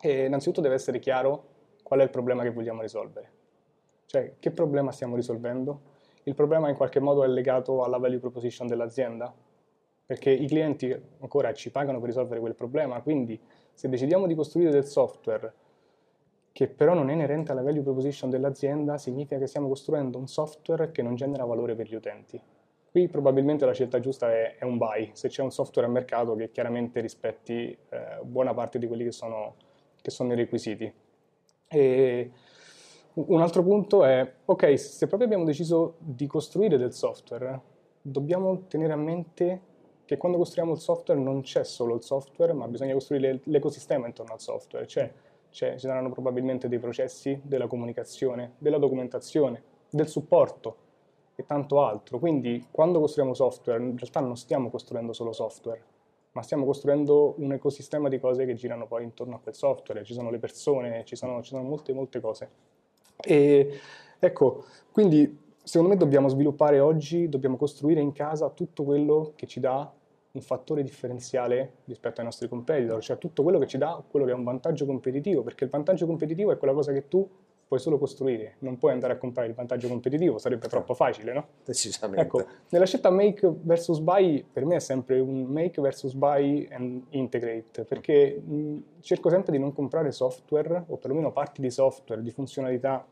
[0.00, 1.44] E innanzitutto deve essere chiaro
[1.82, 3.37] qual è il problema che vogliamo risolvere.
[4.08, 5.80] Cioè, che problema stiamo risolvendo?
[6.22, 9.30] Il problema in qualche modo è legato alla value proposition dell'azienda,
[10.06, 13.38] perché i clienti ancora ci pagano per risolvere quel problema, quindi
[13.74, 15.52] se decidiamo di costruire del software
[16.52, 20.90] che però non è inerente alla value proposition dell'azienda, significa che stiamo costruendo un software
[20.90, 22.40] che non genera valore per gli utenti.
[22.90, 26.34] Qui probabilmente la scelta giusta è, è un buy, se c'è un software al mercato
[26.34, 29.56] che chiaramente rispetti eh, buona parte di quelli che sono,
[30.00, 30.90] che sono i requisiti.
[31.68, 32.30] E
[33.26, 37.60] un altro punto è, ok, se proprio abbiamo deciso di costruire del software,
[38.00, 39.60] dobbiamo tenere a mente
[40.04, 44.32] che quando costruiamo il software non c'è solo il software, ma bisogna costruire l'ecosistema intorno
[44.32, 45.12] al software, cioè
[45.50, 50.76] cioè, ci saranno probabilmente dei processi della comunicazione, della documentazione, del supporto
[51.34, 52.18] e tanto altro.
[52.18, 55.82] Quindi quando costruiamo software, in realtà non stiamo costruendo solo software,
[56.32, 60.04] ma stiamo costruendo un ecosistema di cose che girano poi intorno a quel software.
[60.04, 62.50] Ci sono le persone, ci sono, ci sono molte, molte cose.
[63.24, 63.80] E
[64.18, 69.60] ecco, quindi secondo me dobbiamo sviluppare oggi, dobbiamo costruire in casa tutto quello che ci
[69.60, 69.92] dà
[70.30, 74.32] un fattore differenziale rispetto ai nostri competitor, cioè tutto quello che ci dà quello che
[74.32, 77.28] è un vantaggio competitivo, perché il vantaggio competitivo è quella cosa che tu
[77.68, 81.46] puoi solo costruire, non puoi andare a comprare il vantaggio competitivo, sarebbe troppo facile, no?
[81.66, 82.24] Decisamente.
[82.24, 87.04] Ecco, nella scelta make versus buy, per me è sempre un make versus buy and
[87.10, 92.30] integrate, perché mh, cerco sempre di non comprare software, o perlomeno parti di software, di
[92.30, 93.06] funzionalità,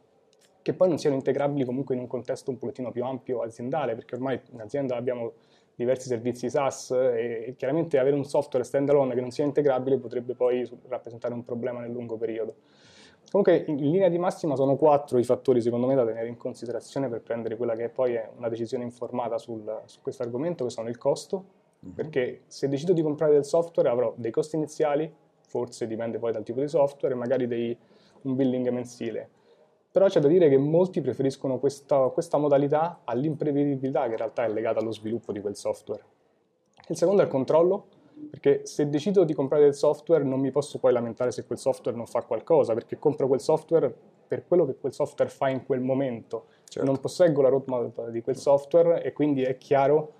[0.62, 4.14] che poi non siano integrabili comunque in un contesto un pochettino più ampio aziendale, perché
[4.14, 5.34] ormai in azienda abbiamo
[5.74, 10.66] diversi servizi SaaS e chiaramente avere un software standalone che non sia integrabile potrebbe poi
[10.88, 12.54] rappresentare un problema nel lungo periodo.
[13.36, 17.10] Comunque in linea di massima sono quattro i fattori secondo me da tenere in considerazione
[17.10, 20.88] per prendere quella che poi è una decisione informata sul, su questo argomento che sono
[20.88, 21.44] il costo,
[21.84, 21.94] mm-hmm.
[21.94, 25.12] perché se decido di comprare del software avrò dei costi iniziali,
[25.48, 27.76] forse dipende poi dal tipo di software, e magari dei,
[28.22, 29.28] un billing mensile
[29.96, 34.48] però c'è da dire che molti preferiscono questa, questa modalità all'imprevedibilità che in realtà è
[34.48, 36.04] legata allo sviluppo di quel software.
[36.88, 37.86] Il secondo è il controllo,
[38.30, 41.96] perché se decido di comprare del software non mi posso poi lamentare se quel software
[41.96, 43.94] non fa qualcosa, perché compro quel software
[44.26, 46.46] per quello che quel software fa in quel momento.
[46.64, 46.88] Certo.
[46.88, 50.12] Non posseggo la roadmap di quel software e quindi è chiaro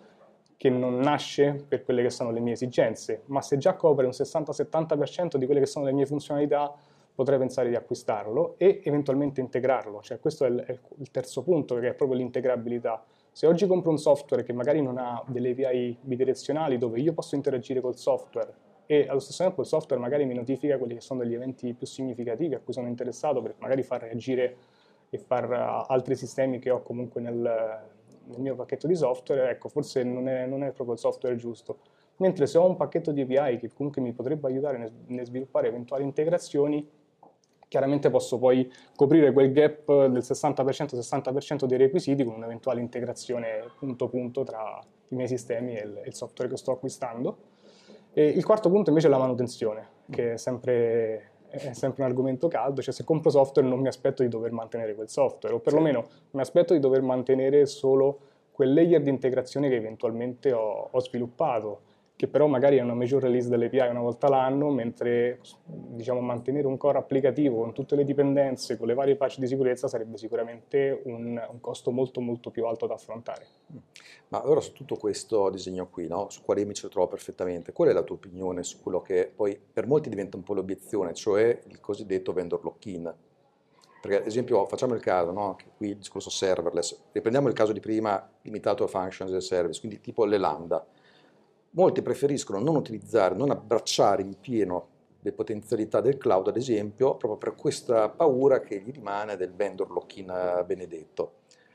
[0.56, 4.12] che non nasce per quelle che sono le mie esigenze, ma se già copre un
[4.12, 6.74] 60-70% di quelle che sono le mie funzionalità,
[7.14, 10.00] potrei pensare di acquistarlo e eventualmente integrarlo.
[10.02, 13.02] Cioè, questo è il, è il terzo punto, che è proprio l'integrabilità.
[13.36, 17.34] Se oggi compro un software che magari non ha delle API bidirezionali dove io posso
[17.34, 18.50] interagire col software
[18.86, 21.86] e allo stesso tempo il software magari mi notifica quelli che sono degli eventi più
[21.86, 24.56] significativi a cui sono interessato per magari far reagire
[25.10, 27.82] e far uh, altri sistemi che ho comunque nel,
[28.24, 31.80] nel, mio pacchetto di software, ecco, forse non è, non è, proprio il software giusto.
[32.16, 35.68] Mentre se ho un pacchetto di API che comunque mi potrebbe aiutare nel, nel sviluppare
[35.68, 36.88] eventuali integrazioni,
[37.68, 44.44] chiaramente posso poi coprire quel gap del 60%-60% dei requisiti con un'eventuale integrazione punto punto
[44.44, 47.36] tra i miei sistemi e il, software che sto acquistando.
[48.12, 52.48] E il quarto punto invece è la manutenzione, che è sempre, è sempre, un argomento
[52.48, 56.06] caldo, cioè se compro software non mi aspetto di dover mantenere quel software, o perlomeno
[56.30, 58.18] mi aspetto di dover mantenere solo
[58.52, 61.80] quel layer di integrazione che eventualmente ho, ho sviluppato
[62.16, 66.78] che però magari è una major release dell'API una volta l'anno, mentre diciamo, mantenere un
[66.78, 71.38] core applicativo con tutte le dipendenze, con le varie patch di sicurezza sarebbe sicuramente un,
[71.50, 73.46] un costo molto molto più alto da affrontare.
[74.28, 76.30] Ma allora su tutto questo disegno qui, no?
[76.30, 79.60] su quale mi ci trovo perfettamente, qual è la tua opinione su quello che poi
[79.72, 83.14] per molti diventa un po' l'obiezione, cioè il cosiddetto vendor lock-in?
[84.00, 85.58] Perché ad esempio facciamo il caso, no?
[85.76, 90.00] qui il discorso serverless, riprendiamo il caso di prima limitato a functions e service, quindi
[90.00, 90.86] tipo le lambda
[91.76, 97.36] Molti preferiscono non utilizzare, non abbracciare in pieno le potenzialità del cloud, ad esempio, proprio
[97.36, 101.32] per questa paura che gli rimane del vendor lock-in benedetto.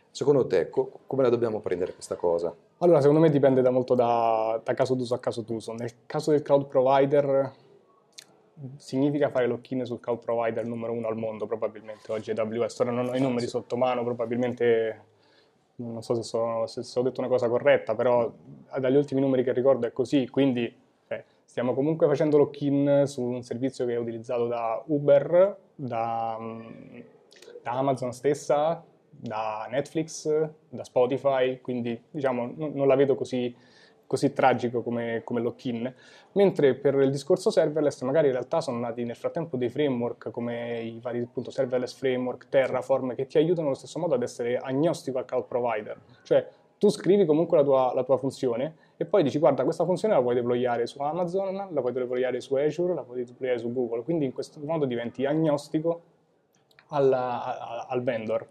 [0.09, 2.53] Secondo te, co- come la dobbiamo prendere questa cosa?
[2.79, 5.73] Allora, secondo me dipende da molto da, da caso d'uso a caso d'uso.
[5.73, 7.51] Nel caso del cloud provider
[8.77, 12.11] significa fare lock-in sul cloud provider numero uno al mondo, probabilmente.
[12.11, 15.09] Oggi AWS, ora non ho i numeri sotto mano, probabilmente
[15.81, 18.31] non so se, sono, se, se, ho detto una cosa corretta, però
[18.79, 20.73] dagli ultimi numeri che ricordo è così, quindi
[21.07, 26.37] eh, stiamo comunque facendo lock-in su un servizio che è utilizzato da Uber, da,
[27.61, 33.55] da Amazon stessa, da Netflix, da Spotify, quindi diciamo non, non la vedo così,
[34.11, 35.89] così tragico come, come lock-in,
[36.33, 40.81] mentre per il discorso serverless magari in realtà sono nati nel frattempo dei framework come
[40.81, 45.17] i vari appunto, serverless framework, Terraform, che ti aiutano allo stesso modo ad essere agnostico
[45.17, 46.45] al cloud provider, cioè
[46.77, 50.21] tu scrivi comunque la tua, la tua funzione e poi dici guarda questa funzione la
[50.21, 54.25] puoi deployare su Amazon, la puoi deployare su Azure, la puoi deployare su Google, quindi
[54.25, 56.01] in questo modo diventi agnostico
[56.89, 58.45] al, al vendor.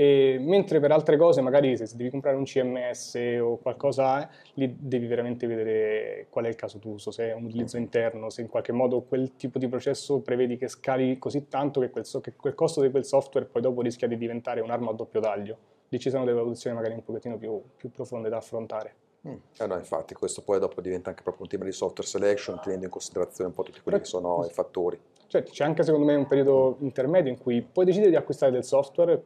[0.00, 5.08] E mentre per altre cose, magari se devi comprare un CMS o qualcosa, lì devi
[5.08, 8.70] veramente vedere qual è il caso d'uso, se è un utilizzo interno, se in qualche
[8.70, 12.54] modo quel tipo di processo prevedi che scali così tanto che quel, so- che quel
[12.54, 15.56] costo di quel software poi dopo rischia di diventare un'arma a doppio taglio.
[15.88, 18.94] Lì ci sono delle valutazioni magari un pochettino più, più profonde da affrontare.
[19.26, 19.34] Mm.
[19.58, 22.84] Eh no, infatti, questo poi dopo diventa anche proprio un tema di software selection, tenendo
[22.84, 24.96] in considerazione un po' tutti quelli che sono i fattori.
[25.26, 28.62] Cioè, c'è anche secondo me un periodo intermedio in cui puoi decidere di acquistare del
[28.62, 29.20] software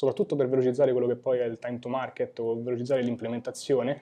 [0.00, 4.00] soprattutto per velocizzare quello che poi è il time to market o velocizzare l'implementazione.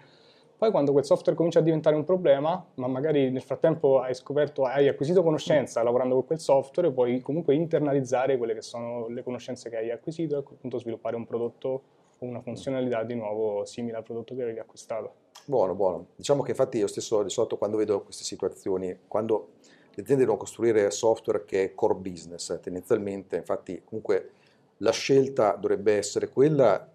[0.56, 4.62] Poi quando quel software comincia a diventare un problema, ma magari nel frattempo hai scoperto,
[4.62, 9.70] hai acquisito conoscenza lavorando con quel software, puoi comunque internalizzare quelle che sono le conoscenze
[9.70, 13.64] che hai acquisito e a quel punto sviluppare un prodotto o una funzionalità di nuovo
[13.64, 15.14] simile al prodotto che avevi acquistato.
[15.46, 16.06] Buono, buono.
[16.14, 19.54] Diciamo che infatti io stesso di solito quando vedo queste situazioni, quando
[19.94, 24.34] le aziende devono costruire software che è core business, tendenzialmente, infatti comunque
[24.78, 26.92] la scelta dovrebbe essere quella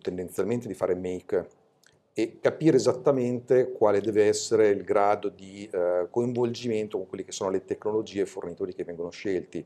[0.00, 1.48] tendenzialmente di fare make
[2.16, 7.50] e capire esattamente quale deve essere il grado di eh, coinvolgimento con quelle che sono
[7.50, 9.64] le tecnologie e i fornitori che vengono scelti.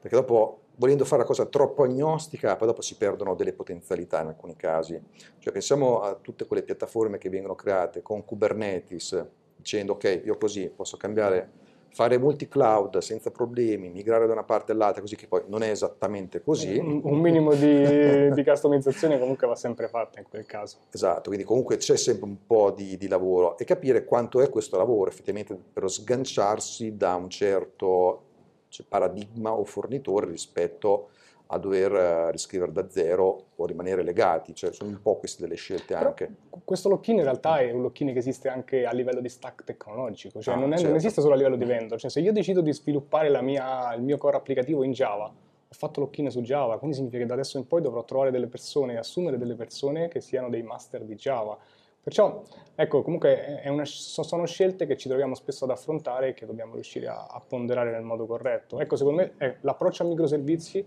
[0.00, 4.26] Perché dopo, volendo fare la cosa troppo agnostica, poi dopo si perdono delle potenzialità in
[4.26, 5.00] alcuni casi.
[5.38, 10.68] Cioè pensiamo a tutte quelle piattaforme che vengono create con Kubernetes, dicendo ok, io così
[10.74, 11.62] posso cambiare
[11.94, 16.42] fare multi-cloud senza problemi, migrare da una parte all'altra, così che poi non è esattamente
[16.42, 16.76] così.
[16.76, 20.78] Un, un minimo di, di, customizzazione comunque va sempre fatta in quel caso.
[20.90, 24.76] Esatto, quindi comunque c'è sempre un po' di, di lavoro e capire quanto è questo
[24.76, 28.22] lavoro effettivamente per sganciarsi da un certo
[28.70, 31.23] cioè, paradigma o fornitore rispetto a
[31.58, 35.94] dover uh, riscrivere da zero o rimanere legati, cioè sono un po' queste delle scelte
[35.94, 36.34] Però anche.
[36.64, 40.40] Questo lock-in in realtà è un lock-in che esiste anche a livello di stack tecnologico,
[40.40, 40.96] cioè Ah, non, è- non certo.
[40.96, 44.02] esiste solo a livello di vendor, cioè se io decido di sviluppare la mia- il
[44.02, 47.58] mio core applicativo in Java, ho fatto lock-in su Java, quindi significa che da adesso
[47.58, 51.56] in poi dovrò trovare delle persone assumere delle persone che siano dei master di Java.
[52.02, 52.42] Perciò,
[52.74, 56.74] ecco, comunque una- so- sono scelte che ci troviamo spesso ad affrontare e che dobbiamo
[56.74, 58.78] riuscire a, a ponderare nel modo corretto.
[58.78, 60.86] Ecco, secondo me eh, l'approccio a microservizi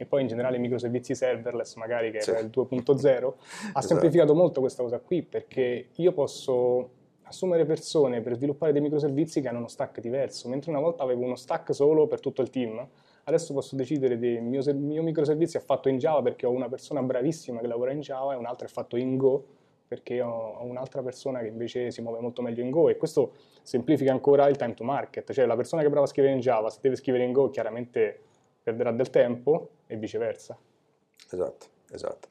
[0.00, 2.30] e poi in generale i microservizi serverless, magari che Sì.
[2.30, 2.64] è il 2.0,
[2.96, 3.34] ha
[3.68, 3.86] Esatto.
[3.86, 6.88] semplificato molto questa cosa qui perché io posso
[7.24, 11.22] assumere persone per sviluppare dei microservizi che hanno uno stack diverso, mentre una volta avevo
[11.22, 12.82] uno stack solo per tutto il team,
[13.24, 17.02] adesso posso decidere del mio, mio microservizio è fatto in Java perché ho una persona
[17.02, 19.44] bravissima che lavora in Java e un altro è fatto in Go
[19.86, 23.32] perché ho, un'altra persona che invece si muove molto meglio in Go e questo
[23.62, 26.40] semplifica ancora il time to market, cioè la persona che è brava a scrivere in
[26.40, 28.18] Java se deve scrivere in Go chiaramente
[28.62, 30.56] perderà del tempo e viceversa.
[31.30, 32.28] Esatto, esatto.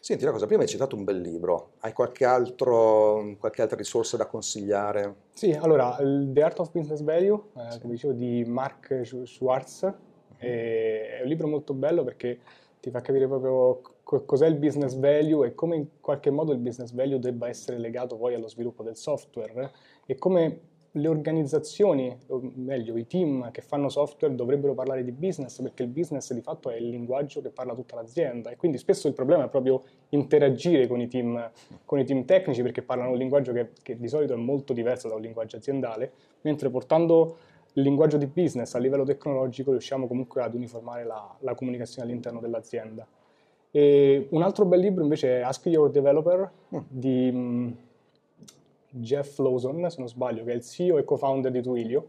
[0.00, 4.16] Senti una cosa, prima hai citato un bel libro, hai qualche, altro, qualche altra risorsa
[4.16, 5.14] da consigliare?
[5.34, 9.92] Sì, allora, The Art of Business Value, eh, come dicevo, di Mark Sch- Schwartz,
[10.36, 12.40] è, è un libro molto bello perché
[12.80, 16.58] ti fa capire proprio co- cos'è il business value e come in qualche modo il
[16.58, 19.70] business value debba essere legato poi allo sviluppo del software
[20.06, 20.60] e come
[20.92, 25.88] le organizzazioni, o meglio i team che fanno software dovrebbero parlare di business perché il
[25.88, 29.44] business di fatto è il linguaggio che parla tutta l'azienda e quindi spesso il problema
[29.44, 31.50] è proprio interagire con i team,
[31.84, 35.08] con i team tecnici perché parlano un linguaggio che, che di solito è molto diverso
[35.08, 37.36] da un linguaggio aziendale, mentre portando
[37.74, 42.40] il linguaggio di business a livello tecnologico riusciamo comunque ad uniformare la, la comunicazione all'interno
[42.40, 43.06] dell'azienda.
[43.70, 46.50] E un altro bel libro invece è Ask Your Developer
[46.88, 47.70] di mm,
[48.90, 52.08] Jeff Lawson, se non sbaglio, che è il CEO e co-founder di Twilio.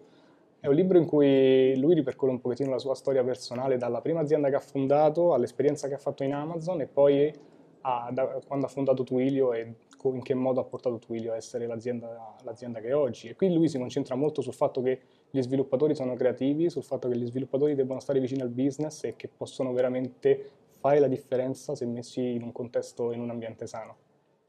[0.60, 4.20] È un libro in cui lui ripercorre un pochettino la sua storia personale dalla prima
[4.20, 7.34] azienda che ha fondato all'esperienza che ha fatto in Amazon e poi
[7.82, 11.66] a- da- quando ha fondato Twilio e in che modo ha portato Twilio a essere
[11.66, 13.30] l'azienda, l'azienda che è oggi.
[13.30, 17.08] E qui lui si concentra molto sul fatto che gli sviluppatori sono creativi, sul fatto
[17.08, 21.76] che gli sviluppatori devono stare vicini al business e che possono veramente fare la differenza
[21.76, 23.96] se messi in un contesto, in un ambiente sano.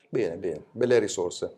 [0.09, 1.55] Bene, bene, belle risorse.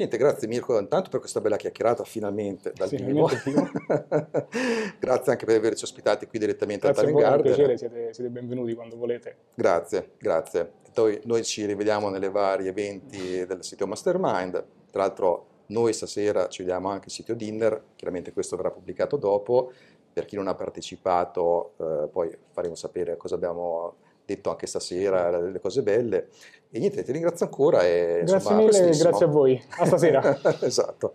[0.00, 3.28] Niente, grazie Mirko intanto per questa bella chiacchierata finalmente dal Sì, vivo.
[4.98, 7.42] grazie anche per averci ospitati qui direttamente Grazie a Talent Garden.
[7.42, 9.36] piacere, siete, siete benvenuti quando volete.
[9.54, 10.72] Grazie, grazie.
[10.94, 14.64] Poi noi ci rivediamo nelle vari eventi del sito Mastermind.
[14.90, 19.70] Tra l'altro noi stasera ci vediamo anche al sito Dinner, chiaramente questo verrà pubblicato dopo.
[20.14, 23.96] Per chi non ha partecipato, eh, poi faremo sapere cosa abbiamo
[24.34, 26.28] detto anche stasera delle cose belle.
[26.70, 27.84] E niente, ti ringrazio ancora.
[27.84, 29.62] E, Grazie insomma, a mille, grazie a voi.
[29.78, 30.40] A stasera.
[30.62, 31.12] esatto.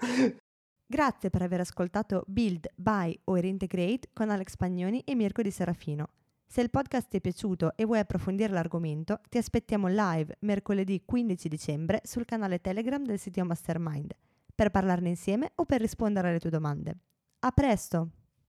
[0.88, 6.09] Grazie per aver ascoltato Build, Buy or Integrate con Alex Pagnoni e Mirko Di Serafino.
[6.47, 11.47] Se il podcast ti è piaciuto e vuoi approfondire l'argomento, ti aspettiamo live mercoledì 15
[11.47, 14.11] dicembre sul canale Telegram del sito Mastermind
[14.53, 16.97] per parlarne insieme o per rispondere alle tue domande.
[17.39, 18.24] A presto!